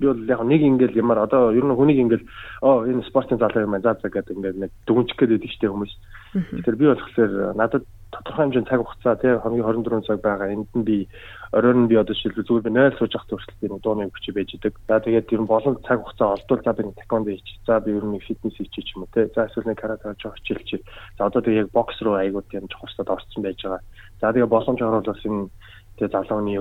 би 0.00 0.06
бол 0.06 0.20
яг 0.28 0.40
нэг 0.44 0.60
ингээл 0.62 1.00
ямар 1.00 1.24
одоо 1.24 1.52
ер 1.52 1.64
нь 1.64 1.76
хүнийг 1.76 1.98
ингээл 2.04 2.26
оо 2.62 2.84
энэ 2.84 3.06
спортын 3.08 3.38
залуу 3.38 3.64
юм 3.64 3.72
байна 3.72 3.94
за 3.94 4.00
за 4.02 4.08
гэдэг 4.08 4.36
ингээд 4.36 4.60
нэг 4.60 4.70
дүгнчих 4.86 5.16
гээд 5.16 5.32
байдаг 5.32 5.50
штеп 5.50 5.72
хүмүүс. 5.72 5.94
Тэгэхээр 6.36 6.76
би 6.76 6.86
болохоор 6.92 7.32
надад 7.56 7.84
тодорхой 8.12 8.44
хэмжээний 8.44 8.68
цаг 8.68 8.80
хугацаа 8.84 9.16
тий 9.16 9.32
хоногийн 9.40 9.64
24 9.64 10.06
цаг 10.06 10.20
байгаа. 10.20 10.52
Энд 10.52 10.70
нь 10.76 10.84
би 10.84 11.08
оройн 11.52 11.88
би 11.88 11.96
одоо 11.96 12.14
шилжүү 12.14 12.44
зүгээр 12.44 12.66
би 12.66 12.72
0 12.76 12.96
сууж 12.98 13.12
явах 13.14 13.26
хүртэл 13.26 13.60
би 13.60 13.66
дууны 13.82 14.06
өгч 14.08 14.24
байж 14.32 14.50
идэг. 14.54 14.74
За 14.88 15.00
тэгээд 15.00 15.32
ер 15.32 15.40
нь 15.42 15.50
болон 15.50 15.76
цаг 15.82 16.00
хугацаа 16.00 16.36
олдвол 16.36 16.62
за 16.62 16.72
би 16.72 16.82
таквондо 16.96 17.30
хийчих. 17.30 17.58
За 17.66 17.80
би 17.80 17.96
ер 17.96 18.04
нь 18.04 18.20
фитнес 18.20 18.56
хийчих 18.56 18.96
юм 18.96 19.04
уу 19.04 19.12
тий. 19.12 19.26
За 19.34 19.48
эсвэл 19.48 19.68
нэг 19.68 19.80
карате 19.80 20.14
жоо 20.22 20.32
хичээлчих. 20.36 20.80
За 21.18 21.26
одоо 21.26 21.42
тэгээд 21.42 21.66
яг 21.66 21.74
бокс 21.74 21.98
руу 22.00 22.14
аягууд 22.14 22.46
юм 22.52 22.68
жохорсод 22.70 23.08
орсон 23.10 23.42
байж 23.42 23.58
байгаа. 23.62 23.82
За 24.20 24.32
тэгээд 24.32 24.52
боломж 24.54 24.80
орвол 24.80 25.08
бас 25.08 25.24
энэ 25.24 25.48
тэгээ 25.96 26.12
залууны 26.12 26.52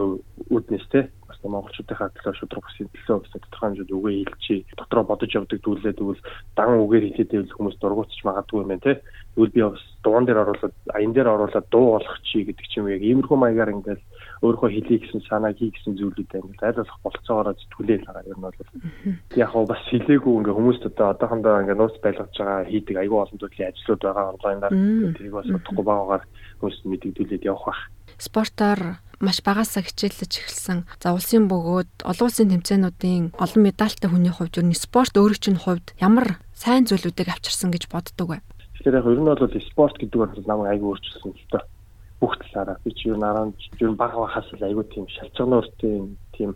үүднээс 0.51 0.86
те 0.92 1.00
бас 1.27 1.38
монголчуудынхаа 1.44 2.10
төлөө 2.15 2.36
шудраг 2.39 2.63
бүсийн 2.65 2.89
төлөө 2.94 3.18
бас 3.22 3.32
тодорхой 3.34 3.68
хэмжээнд 3.68 3.96
үгээ 3.98 4.15
хэлчихий 4.24 4.62
дотроо 4.77 5.04
бодож 5.04 5.32
явдаг 5.36 5.60
дүүлээ 5.62 5.94
тэгвэл 5.98 6.22
дан 6.56 6.70
үгээр 6.80 7.06
хэлээд 7.12 7.32
байвал 7.34 7.56
хүмүүс 7.56 7.77
дургуутч 7.82 8.20
магадгүй 8.24 8.62
юм 8.62 8.70
байна 8.72 8.86
те 8.86 8.94
тэгвэл 9.36 9.56
би 9.56 9.62
бас 9.65 9.84
дуун 10.06 10.25
дээр 10.25 10.42
оруулаад 10.44 10.75
аян 10.96 11.13
дээр 11.13 11.27
оруулаад 11.34 11.68
дуу 11.74 11.86
болох 11.98 12.15
чи 12.24 12.46
гэдэг 12.46 12.65
ч 12.70 12.74
юм 12.80 12.88
яг 12.88 13.01
иймэрхүү 13.04 13.38
маягаар 13.42 13.74
ингээл 13.75 14.04
өөрөө 14.46 14.70
хэлхий 14.72 15.00
гэсэн 15.01 15.22
санаа 15.27 15.51
хий 15.58 15.74
гэсэн 15.74 15.98
зүйлүүдээ 15.98 16.39
ингээл 16.39 16.68
айл 16.70 16.80
болох 16.80 17.00
болцоогоор 17.04 17.58
зүтгүүлээл 17.58 18.06
байгаа 18.06 18.32
юм 18.32 18.42
бол. 18.46 18.60
Яг 19.36 19.50
хоо 19.50 19.65
бас 19.65 19.82
хэлээгүй 19.89 20.34
ингээ 20.39 20.56
хүмүүст 20.56 20.84
одоо 20.92 21.08
одоохондоо 21.12 21.62
ингээ 21.65 21.80
нууц 21.80 21.96
байлгаж 22.04 22.32
байгаа 22.38 22.70
хийдэг 22.70 22.96
айгүй 23.01 23.20
олон 23.20 23.39
төрлийн 23.42 23.70
ажлууд 23.74 24.01
байгаа 24.06 24.32
онлайнаар. 24.36 24.74
Тэрийг 25.18 25.36
бас 25.36 25.50
удахгүй 25.50 25.86
байгаагаар 25.89 26.24
хүмүүст 26.62 26.82
мэдэгдүүлээд 26.86 27.48
явах 27.50 27.65
бах. 27.65 27.82
Спортоор 28.15 28.80
маш 29.19 29.39
багасаа 29.45 29.84
хичээллэж 29.84 30.31
эхэлсэн. 30.43 30.79
За 31.00 31.15
улсын 31.15 31.48
бөгөөд 31.48 32.03
олон 32.03 32.27
улсын 32.27 32.51
тэмцээнүүдийн 32.51 33.36
олон 33.39 33.62
медальтай 33.63 34.10
хүний 34.12 34.34
хувьд 34.34 34.60
ер 34.60 34.65
нь 34.67 34.75
спорт 34.75 35.15
өөрөө 35.15 35.39
чинь 35.39 35.62
хувьд 35.62 35.95
ямар 36.01 36.39
сайн 36.53 36.88
зүйлүүдийг 36.89 37.29
авчирсан 37.31 37.72
гэж 37.72 37.88
боддог 37.91 38.27
вэ? 38.29 38.38
Тэгэхээр 38.79 38.98
яг 39.00 39.07
ер 39.07 39.19
нь 39.19 39.29
бол 39.29 39.67
спорт 39.72 39.95
гэдэг 40.00 40.19
бол 40.19 40.31
намайг 40.48 40.69
аягүй 40.75 40.89
өөрчилсөн 40.91 41.31
л 41.31 41.48
доо. 41.51 41.63
Бүх 42.19 42.34
талаараа 42.39 42.77
би 42.84 42.91
чи 42.95 43.12
ер 43.12 43.17
нь 43.19 43.27
араа 43.27 43.51
ер 43.51 43.89
нь 43.91 44.00
бага 44.00 44.17
бахаас 44.19 44.48
л 44.51 44.63
аягүй 44.67 44.86
тийм 44.91 45.05
шалчгаанууртай 45.07 45.93
тийм 46.36 46.51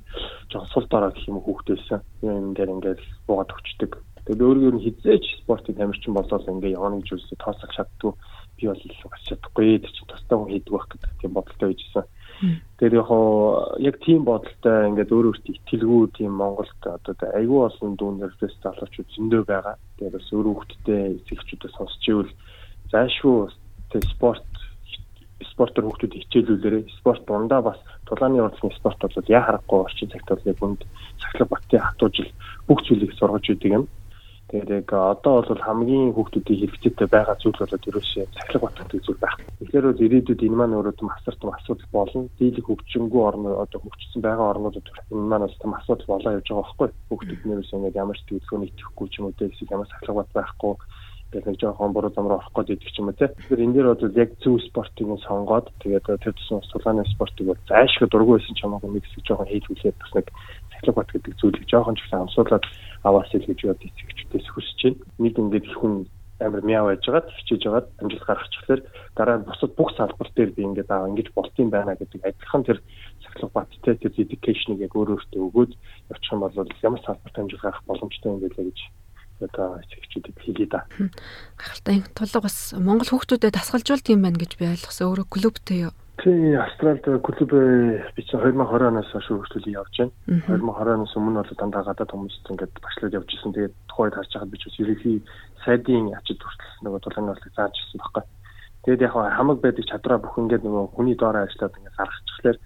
жоо 0.51 0.63
сул 0.71 0.87
дорой 0.91 1.11
гэх 1.15 1.27
юм 1.27 1.39
хүүхдээсэн. 1.39 1.99
Юм 2.23 2.53
дээр 2.55 2.73
ингээд 2.75 3.01
буугаад 3.27 3.53
өгчдөг. 3.55 3.91
Тэгээд 4.27 4.45
өөрөө 4.45 4.67
ер 4.67 4.75
нь 4.75 4.85
хизээч 4.85 5.25
спортын 5.43 5.75
тамирчин 5.75 6.13
болоод 6.13 6.47
ингээ 6.47 6.75
явна 6.75 6.99
гэж 7.01 7.09
үзсэн 7.15 7.39
тооцох 7.39 7.71
чаддгүй. 7.75 8.13
би 8.59 8.67
бол 8.67 8.83
бас 9.09 9.23
чадахгүй 9.23 9.79
тэр 9.79 9.91
чинь 9.95 10.09
тустай 10.11 10.35
хүн 10.35 10.51
хийдэг 10.51 10.73
байх 10.75 10.87
гэдэг 10.91 11.11
тийм 11.23 11.31
бодолтой 11.33 11.67
байжсэн. 11.71 12.03
Тэр 12.79 12.93
яг 12.95 13.09
яг 13.83 13.95
тийм 13.99 14.23
бодолтой 14.23 14.87
ингээд 14.87 15.11
өөр 15.11 15.29
өөртөө 15.29 15.55
итгэлгүй 15.59 16.03
тийм 16.15 16.39
Монголд 16.39 16.79
одоо 16.87 17.15
айгүй 17.35 17.59
олон 17.67 17.93
дүүнер 17.99 18.31
дэс 18.39 18.55
залуучууд 18.63 19.09
зөндөө 19.11 19.43
байгаа. 19.43 19.75
Тэгээд 19.99 20.15
бас 20.15 20.27
өөр 20.31 20.47
хүүхдтэй 20.47 21.03
эцэгчүүдээ 21.19 21.71
сонсч 21.75 22.03
ивэл 22.07 22.31
заашгүй 22.91 23.51
спорт 24.13 24.47
спортоор 25.51 25.91
хүүхдүүд 25.91 26.13
хичээлүүлээрээ 26.15 26.83
спорт 26.99 27.23
дундаа 27.27 27.61
бас 27.61 27.79
тулааны 28.07 28.39
урлагийн 28.39 28.75
спорт 28.79 28.99
бол 29.03 29.27
яа 29.27 29.43
харахгүй 29.43 29.79
орчин 29.83 30.11
цагт 30.11 30.29
бол 30.31 30.47
яг 30.51 30.59
үнд 30.63 30.81
сахлах 31.19 31.49
баттын 31.51 31.83
хатуу 31.83 32.09
жил 32.15 32.31
бүх 32.67 32.79
зүйлийг 32.87 33.11
сургаж 33.19 33.45
идэг 33.51 33.71
юм. 33.79 33.85
Тэгээд 34.49 34.69
яг 34.81 34.89
одоо 34.93 35.45
бол 35.45 35.61
хамгийн 35.61 36.09
хүүхдүүдийн 36.17 36.59
хэрэгцээтэй 36.65 37.07
байгаа 37.13 37.37
зүйл 37.37 37.61
бол 37.61 37.87
ерөөсөө 37.89 38.25
сахилга 38.33 38.65
батдаг 38.65 39.01
зүйл 39.05 39.21
байхгүй. 39.21 39.45
Тэгэхээр 39.61 39.85
бол 39.85 40.05
ирээдүйд 40.05 40.41
энэ 40.41 40.57
маань 40.57 40.77
өөрөө 40.77 40.95
том 40.97 41.09
асар 41.13 41.35
том 41.37 41.53
асуудал 41.53 41.89
болно. 41.93 42.21
Дийлэх 42.41 42.65
хөгжингүү 42.65 43.21
орн 43.29 43.45
одоо 43.45 43.79
хөгжсөн 43.81 44.21
байгаа 44.25 44.49
орнуудад 44.57 44.87
энэ 45.13 45.29
маань 45.29 45.45
бас 45.45 45.57
том 45.61 45.77
асуудал 45.77 46.09
болоо 46.09 46.33
явж 46.33 46.47
байгаа 46.49 46.65
байхгүй. 46.65 46.89
Хүүхдүүд 47.13 47.41
нэрээс 47.45 47.73
ингээд 47.77 48.01
ямар 48.01 48.17
ч 48.17 48.21
төлөвлөгөөний 48.25 48.69
итгэхгүй 48.73 49.07
ч 49.09 49.13
юм 49.21 49.25
уу 49.29 49.37
те 49.37 49.45
эсвэл 49.53 49.73
ямар 49.75 49.89
сахилга 49.93 50.17
бат 50.17 50.31
байхгүй 50.33 50.73
гэх 51.31 51.45
нэг 51.45 51.61
жоохон 51.61 51.93
буруу 51.93 52.09
зам 52.09 52.25
руу 52.25 52.41
орох 52.41 52.49
гээд 52.57 52.73
идэг 52.73 52.89
ч 52.89 52.97
юм 52.99 53.13
те. 53.13 53.29
Тэгэхээр 53.29 53.63
энэ 53.69 53.73
дээр 53.77 53.87
бол 53.93 54.17
яг 54.17 54.29
зөв 54.41 54.57
спортыг 54.65 55.07
нь 55.07 55.23
сонгоод 55.29 55.67
тэгээд 55.77 56.05
тэр 56.09 56.33
тусан 56.33 56.61
сулааны 56.73 57.05
спортыг 57.13 57.53
бол 57.53 57.61
зайлшгүй 57.69 58.09
дургүй 58.09 58.35
байсан 58.41 58.55
ч 58.57 58.59
хамаагүй 58.65 58.89
нэг 58.97 59.05
хэсэг 59.05 59.25
жоохон 59.29 59.49
хийлгүүлээд 59.53 59.97
бас 60.01 60.11
нэг 60.17 60.27
сахилга 60.79 60.99
бат 61.03 61.11
гэдэг 61.11 61.33
зүйлийг 61.35 61.67
жоохон 61.67 61.95
ч 61.99 62.07
гэсэн 62.07 62.23
амсуулаад 62.23 62.65
аваас 63.03 63.31
ил 63.35 63.43
гэж 63.43 63.59
бод 63.67 63.83
эцэгчдээс 63.83 64.47
хүсэж 64.55 64.79
байна. 64.83 65.03
Нэг 65.19 65.35
ингээд 65.35 65.67
их 65.67 65.77
хүн 65.79 66.07
амар 66.39 66.63
мяа 66.63 66.83
байж 66.87 67.03
байгаад 67.03 67.27
хичээж 67.35 67.63
байгаад 67.67 67.87
амжилт 67.99 68.27
гаргачихлаар 68.27 68.81
дараа 69.15 69.37
нь 69.39 69.47
бусад 69.47 69.71
бүх 69.75 69.91
салбар 69.95 70.29
дээр 70.35 70.51
би 70.55 70.63
ингээд 70.63 70.89
аа 70.91 71.09
ингэж 71.11 71.27
болтын 71.35 71.67
байна 71.67 71.99
гэдэг 71.99 72.23
адилхан 72.23 72.63
тэр 72.63 72.79
сахилга 73.23 73.51
баттай 73.59 73.95
тэр 73.99 74.13
dedication-ыг 74.15 74.95
өөр 74.95 75.19
өөртөө 75.19 75.41
өгөөд 75.47 75.71
явчих 76.15 76.31
юм 76.31 76.39
бол 76.39 76.55
ямар 76.55 77.01
салбарт 77.03 77.35
амжилт 77.35 77.63
гаргах 77.63 77.87
боломжтой 77.87 78.31
юм 78.31 78.39
бэ 78.39 78.49
гэж 78.55 78.79
одоо 79.39 79.79
эцэгчүүдэд 79.83 80.37
хэлье 80.43 80.67
да. 80.67 80.83
Гахалтай 81.55 82.03
тулга 82.15 82.39
бас 82.43 82.75
Монгол 82.75 83.07
хүүхдүүдэд 83.07 83.55
дасгалжуулдаг 83.55 84.11
юм 84.11 84.23
байна 84.23 84.39
гэж 84.39 84.59
би 84.59 84.67
ойлгосон. 84.67 85.11
Өөрөө 85.11 85.27
клубтэй 85.31 85.87
юу? 85.87 85.93
Тий, 86.19 86.55
Австралид 86.55 87.03
клуб 87.23 87.51
би 88.15 88.23
чинь 88.27 88.39
2020 88.43 88.87
оноос 88.91 89.07
хойш 89.11 89.27
хөгжүүлээ 89.31 89.79
явж 89.79 89.95
байна. 90.03 90.11
2020 90.51 90.93
оноос 90.99 91.15
өмнө 91.15 91.39
бол 91.39 91.59
дандаа 91.59 91.83
гадаад 91.87 92.11
хүмүүст 92.11 92.49
ингээд 92.51 92.75
багшлаад 92.83 93.15
явж 93.15 93.29
исэн. 93.31 93.55
Тэгээд 93.55 93.75
тухайд 93.87 94.15
харж 94.19 94.31
байхад 94.35 94.51
би 94.51 94.57
ч 94.59 94.63
бас 94.67 94.79
ерөнхий 94.83 95.17
сайдын 95.63 96.11
ачид 96.19 96.43
хүртэл 96.43 96.83
нөгөө 96.83 96.99
тулааны 97.07 97.31
болыг 97.31 97.53
зааж 97.55 97.71
ирсэн 97.71 97.99
байхгүй. 98.03 98.23
Тэгээд 98.83 99.05
яг 99.07 99.13
хамаг 99.15 99.57
байдаг 99.63 99.85
чадвараа 99.87 100.19
бүх 100.19 100.35
ингээд 100.43 100.63
нөгөө 100.67 100.83
хүний 100.91 101.15
доороо 101.15 101.43
ажиллаад 101.47 101.77
ингээд 101.79 101.99
гаргачихлаар 101.99 102.57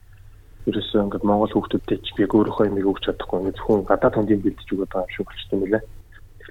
ерөөсөө 0.70 1.04
ингээд 1.04 1.28
Монгол 1.28 1.54
хүүхдүүдтэй 1.54 1.98
ч 2.02 2.08
би 2.18 2.24
өөрийнхөө 2.26 2.70
юмыг 2.74 2.90
өгч 2.90 3.04
чадахгүй 3.06 3.38
ингээд 3.38 3.58
зөвхөн 3.62 3.86
гадаад 3.86 4.16
хүндийн 4.18 4.42
бэлдэж 4.42 4.70
өгöd 4.74 4.90
байгаа 4.90 5.06
юм 5.06 5.14
шиг 5.14 5.26
болчихсон 5.30 5.60
мөлий. 5.62 5.84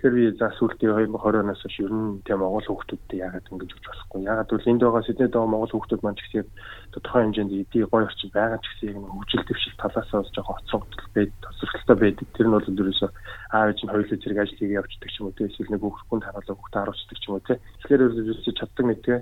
Тэгэхээр 0.02 0.18
би 0.18 0.34
за 0.34 0.50
сүүлдээ 0.58 1.06
2020 1.14 1.46
оноос 1.46 1.62
хойш 1.62 1.78
ер 1.78 1.94
нь 1.94 2.18
тийм 2.26 2.42
Монгол 2.42 2.66
хүүхдүүдтэй 2.66 3.22
яагаад 3.22 3.46
ингэж 3.54 3.70
өгч 3.70 3.86
болохгүй. 3.86 4.26
Яагаад 4.26 4.50
гэвэл 4.50 4.70
энд 4.74 4.82
байгаа 4.82 5.06
Сиднейд 5.06 5.30
байгаа 5.30 5.52
Монгол 5.54 5.72
хүүхдүүд 5.78 6.02
маань 6.02 6.18
ч 6.18 6.22
гэсэн 6.26 6.46
тодорхой 6.90 7.22
хэмжээнд 7.22 7.54
эдийн 7.54 7.86
гоё 7.86 8.10
орчин 8.10 8.30
байгаа 8.34 8.58
ч 8.58 8.66
гэсэн 8.66 8.98
нэг 8.98 9.14
хөгжил 9.14 9.46
дэвшил 9.46 9.78
талаас 9.78 10.10
нь 10.10 10.26
жоохон 10.34 10.58
хоцрогдол 10.58 11.06
байд, 11.14 11.32
тосролтой 11.38 11.96
байдаг. 12.02 12.26
Тэр 12.34 12.46
нь 12.50 12.54
бол 12.58 12.66
ерөөсөө 12.66 13.10
аав 13.54 13.68
ээж 13.70 13.78
нь 13.78 13.92
хоёулаа 13.94 14.18
зэрэг 14.18 14.42
ажил 14.42 14.58
хийгээ 14.58 14.80
явчихдаг 14.82 15.10
ч 15.14 15.16
юм 15.22 15.26
уу 15.30 15.38
эсвэл 15.38 15.70
нэг 15.70 15.82
хүүхдүүнд 15.86 16.26
харуулаа 16.26 16.56
хүүхдээ 16.58 16.80
харуулдаг 16.82 17.18
ч 17.22 17.24
юм 17.30 17.34
уу 17.38 17.46
тий. 17.46 17.58
Тэгэхээр 17.62 18.02
ерөөсөө 18.02 18.54
чаддаг 18.58 18.84
мэдгээ 18.90 19.18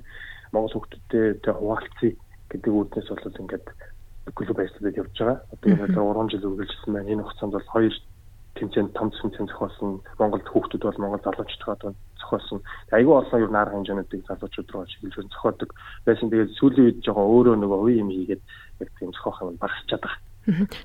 Монгол 0.57 0.75
хүүхдүүдтэй 0.81 1.25
тэг 1.45 1.55
хуваалцъя 1.61 2.13
гэдэг 2.49 2.73
үүднээс 2.73 3.09
бол 3.13 3.41
ингээд 3.45 3.67
клуб 4.33 4.57
байслаад 4.57 4.97
явж 4.97 5.13
байгаа. 5.13 5.39
Одоо 5.53 5.69
энэ 5.77 5.93
3 5.93 6.33
жил 6.33 6.49
үргэлжилсэн 6.49 6.93
байна. 6.97 7.13
Энэ 7.13 7.25
хугацаанд 7.29 7.53
бол 7.53 7.69
хоёр 7.69 7.95
тэмцээнд 8.59 8.93
том 8.95 9.09
тэмцээн 9.11 9.49
зохиосон 9.49 10.01
Монголд 10.19 10.47
хүүхдүүд 10.49 10.83
бол 10.83 11.03
Монгол 11.03 11.23
залуучуудад 11.23 11.95
зохиосон. 12.19 12.61
Айгүй 12.91 13.15
олон 13.15 13.41
юу 13.41 13.51
наар 13.51 13.71
хэмжээнүүдийг 13.71 14.27
залуучууд 14.27 14.71
руу 14.71 14.87
чиглүүлж 14.87 15.31
зохиодог 15.31 15.71
байсан. 16.07 16.31
Тэгээд 16.31 16.57
сүүлийн 16.59 16.87
үед 16.91 16.99
жоохон 17.05 17.31
өөрөө 17.31 17.57
нөгөө 17.59 17.81
үе 17.87 17.95
юм 18.03 18.11
хийгээд 18.11 18.43
яг 18.83 18.89
тийм 18.99 19.11
зохиох 19.15 19.39
юм 19.43 19.59
багасчаад 19.61 20.03
байгаа. 20.03 20.19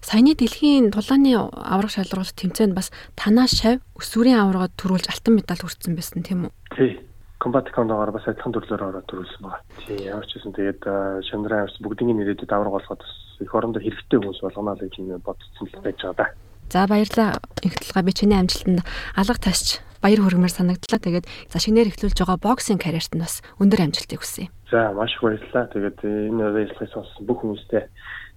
Саяны 0.04 0.36
дэлхийн 0.36 0.92
тулааны 0.92 1.32
аврах 1.40 1.96
шалралт 1.96 2.36
тэмцээнд 2.36 2.76
бас 2.76 2.92
танаа 3.16 3.48
шав 3.48 3.80
өсвөрийн 3.96 4.40
аваргад 4.44 4.76
төрүүлж 4.76 5.08
алтан 5.10 5.40
медаль 5.40 5.64
хүртсэн 5.64 5.96
байсан 5.96 6.22
тийм 6.22 6.40
үү? 6.48 6.52
Тий. 6.76 6.92
Комбат 7.40 7.70
кондогоор 7.72 8.12
бас 8.16 8.26
адилхан 8.28 8.56
төрлөөр 8.56 8.84
ороод 8.84 9.08
төрүүлсэн 9.12 9.44
байгаа. 9.44 9.62
Тий, 9.86 10.08
ямар 10.08 10.26
ч 10.28 10.40
гэсэн 10.40 10.56
тэгээд 10.56 10.82
Шандраа 11.30 11.68
авс 11.68 11.78
бүгдийн 11.84 12.20
ирээдүйд 12.20 12.52
авраг 12.52 12.74
болгоод 12.80 13.04
их 13.44 13.52
орондоо 13.54 13.82
хэрэгтэй 13.84 14.18
хүмүүс 14.20 14.40
болгоно 14.44 14.74
л 14.76 14.82
гэж 14.82 14.96
бодсон 15.24 15.68
л 15.68 15.84
байж 15.84 16.00
байгаа 16.00 16.16
да. 16.16 16.28
За 16.70 16.88
баярлалаа. 16.88 17.40
Их 17.62 17.76
талгаа 17.80 18.04
би 18.04 18.14
чиний 18.14 18.40
амжилтанд 18.40 18.82
алга 19.16 19.40
тасч 19.40 19.82
баяр 20.02 20.22
хүргэмээр 20.22 20.54
санагдлаа. 20.54 21.00
Тэгээд 21.02 21.26
за 21.50 21.58
шинээр 21.60 21.90
эхлүүлж 21.94 22.18
байгаа 22.22 22.38
боксинг 22.38 22.82
карьерт 22.82 23.14
нь 23.16 23.22
бас 23.22 23.42
өндөр 23.58 23.90
амжилтыг 23.90 24.22
хүсье. 24.22 24.54
За 24.70 24.94
маш 24.94 25.14
их 25.18 25.22
баярлалаа. 25.26 25.66
Тэгээд 25.74 25.98
энэ 26.06 26.42
ярилцлагыг 26.66 26.94
сонссон 26.94 27.24
бүх 27.26 27.42
хүмүүстээ 27.42 27.84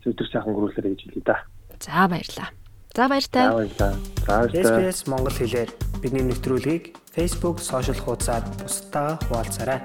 өдөр 0.09 0.27
сайхан 0.33 0.55
гөрүүлээрэй 0.57 0.93
гэж 0.97 1.03
хэлье 1.05 1.25
да. 1.29 1.37
За 1.81 2.09
баярлалаа. 2.09 2.49
За 2.97 3.09
баяртай. 3.09 3.45
За 3.45 3.53
баярлалаа. 3.53 3.95
За 4.25 4.33
баяртай. 4.41 4.63
SBS 4.65 4.99
Монгол 5.07 5.37
хэлээр 5.37 5.71
бидний 6.01 6.25
нэвтрүүлгийг 6.25 6.85
Facebook 7.13 7.61
сошиал 7.61 8.01
хуудасаар 8.01 8.45
бусдаа 8.59 9.21
хуваалцаарай. 9.29 9.81